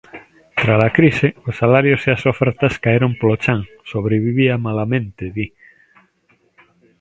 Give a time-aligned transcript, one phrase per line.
[0.61, 3.59] Tras a crise os salarios e as ofertas caeron polo chan,
[3.91, 5.45] sobrevivía malamente, di.